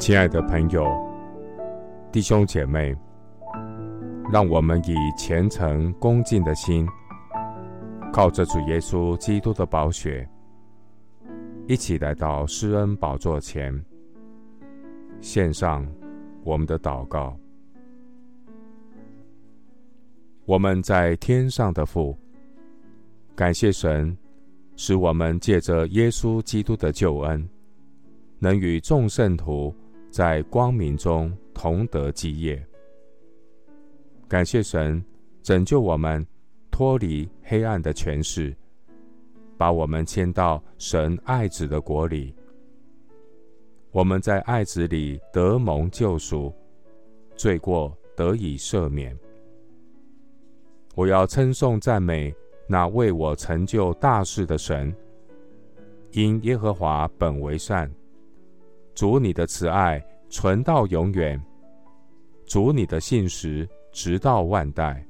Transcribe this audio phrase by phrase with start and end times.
[0.00, 0.82] 亲爱的朋友、
[2.10, 2.96] 弟兄姐妹，
[4.32, 6.88] 让我们以虔诚恭敬的心，
[8.10, 10.26] 靠着主耶稣基督的宝血，
[11.68, 13.78] 一起来到施恩宝座前，
[15.20, 15.86] 献上
[16.44, 17.36] 我们的祷告。
[20.46, 22.16] 我们在天上的父，
[23.36, 24.16] 感谢神，
[24.76, 27.46] 使我们借着耶稣基督的救恩，
[28.38, 29.74] 能与众圣徒。
[30.10, 32.60] 在光明中同得基业。
[34.28, 35.02] 感谢神
[35.42, 36.26] 拯救我们
[36.70, 38.54] 脱离黑暗的权势，
[39.56, 42.34] 把我们迁到神爱子的国里。
[43.92, 46.52] 我们在爱子里得蒙救赎，
[47.34, 49.16] 罪过得以赦免。
[50.94, 52.34] 我要称颂赞美
[52.68, 54.94] 那为我成就大事的神，
[56.12, 57.90] 因耶和华本为善。
[58.94, 61.40] 主你的慈爱存到永远，
[62.44, 65.04] 主你的信实直到万代。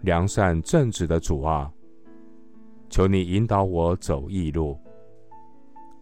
[0.00, 1.70] 良善正直的主啊，
[2.88, 4.78] 求你引导我走义路。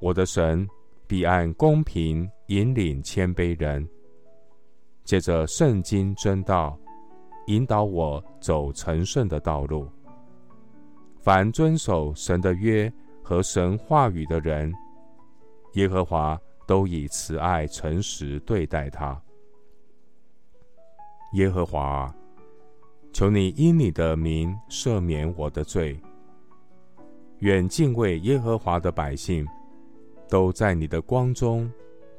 [0.00, 0.66] 我的神
[1.06, 3.86] 必按公平引领谦卑人，
[5.04, 6.78] 借着圣经真道
[7.46, 9.88] 引导我走成圣的道路。
[11.18, 12.90] 凡遵守神的约
[13.22, 14.72] 和神话语的人。
[15.76, 19.20] 耶和华都以慈爱诚实对待他。
[21.34, 22.12] 耶和华，
[23.12, 25.98] 求你因你的名赦免我的罪。
[27.40, 29.46] 愿敬畏耶和华的百姓
[30.30, 31.70] 都在你的光中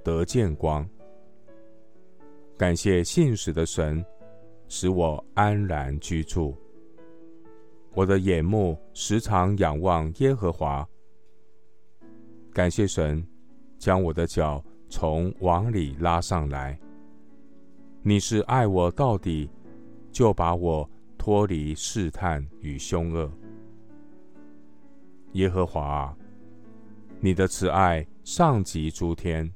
[0.03, 0.87] 得见光。
[2.55, 4.05] 感谢信实的神，
[4.67, 6.55] 使我安然居住。
[7.95, 10.87] 我的眼目时常仰望耶和华。
[12.53, 13.27] 感谢神。
[13.77, 16.77] 将我的脚从网里拉上来。
[18.01, 19.49] 你是爱我到底，
[20.11, 23.29] 就把我脱离试探与凶恶。
[25.33, 26.15] 耶和华，
[27.19, 29.53] 你的慈爱上及诸天，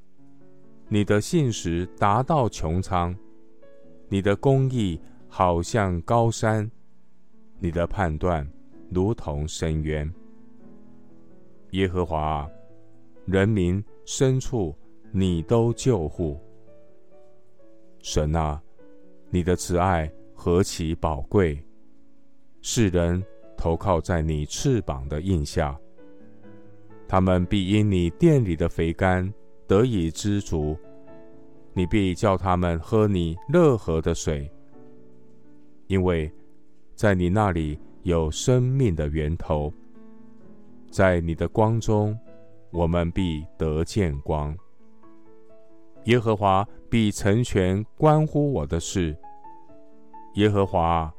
[0.89, 3.15] 你的信实达到穹苍，
[4.09, 4.99] 你的公义
[5.29, 6.69] 好像高山，
[7.57, 8.45] 你的判断
[8.89, 10.13] 如同深渊。
[11.71, 12.49] 耶和华，
[13.25, 13.83] 人民。
[14.03, 14.75] 深处，
[15.11, 16.37] 你都救护。
[17.99, 18.61] 神啊，
[19.29, 21.63] 你的慈爱何其宝贵！
[22.61, 23.23] 世人
[23.55, 25.79] 投靠在你翅膀的印下，
[27.07, 29.31] 他们必因你殿里的肥甘
[29.67, 30.75] 得以知足。
[31.73, 34.51] 你必叫他们喝你乐河的水，
[35.87, 36.29] 因为
[36.95, 39.71] 在你那里有生命的源头，
[40.89, 42.17] 在你的光中。
[42.71, 44.57] 我们必得见光。
[46.05, 49.15] 耶和华必成全关乎我的事。
[50.35, 51.13] 耶和华，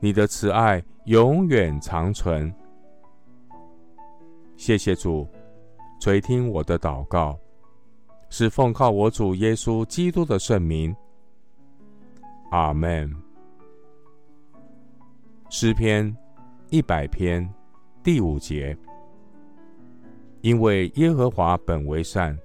[0.00, 2.52] 你的慈爱永远长存。
[4.56, 5.28] 谢谢主，
[6.00, 7.38] 垂听我的祷告，
[8.30, 10.94] 是奉靠我主耶稣基督的圣名。
[12.50, 13.14] 阿门。
[15.50, 16.16] 诗篇
[16.70, 17.48] 一百篇
[18.02, 18.76] 第五节。
[20.44, 22.38] 因为耶和华本为善，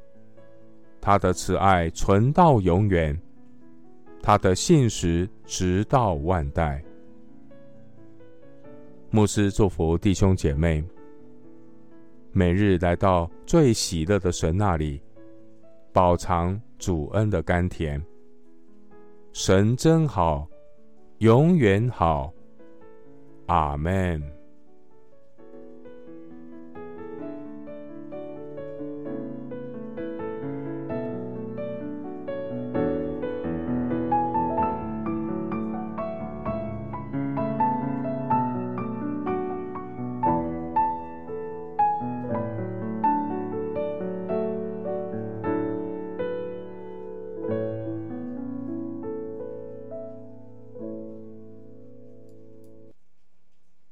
[1.02, 3.20] 他的慈爱存到永远，
[4.24, 6.82] 他的信实直到万代。
[9.12, 10.82] 牧师祝福弟兄姐妹，
[12.32, 15.02] 每日来到最喜乐的神那里，
[15.92, 18.02] 饱尝主恩的甘甜。
[19.34, 20.48] 神真好，
[21.18, 22.32] 永远好。
[23.48, 24.39] 阿门。